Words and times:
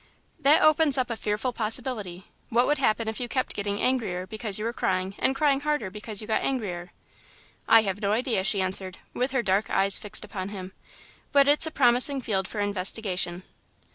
"That 0.39 0.63
opens 0.63 0.97
up 0.97 1.11
a 1.11 1.15
fearful 1.15 1.53
possibility. 1.53 2.25
What 2.49 2.65
would 2.65 2.79
happen 2.79 3.07
if 3.07 3.19
you 3.19 3.27
kept 3.27 3.53
getting 3.53 3.79
angrier 3.79 4.25
because 4.25 4.57
you 4.57 4.65
were 4.65 4.73
crying 4.73 5.13
and 5.19 5.35
crying 5.35 5.59
harder 5.59 5.91
because 5.91 6.21
you 6.21 6.27
got 6.27 6.41
angrier?" 6.41 6.91
"I 7.67 7.83
have 7.83 8.01
no 8.01 8.11
idea," 8.11 8.43
she 8.43 8.63
answered, 8.63 8.97
with 9.13 9.29
her 9.29 9.43
dark 9.43 9.69
eyes 9.69 9.99
fixed 9.99 10.25
upon 10.25 10.49
him, 10.49 10.71
"but 11.31 11.47
it's 11.47 11.67
a 11.67 11.71
promising 11.71 12.19
field 12.19 12.47
for 12.47 12.57
investigation."' 12.61 13.43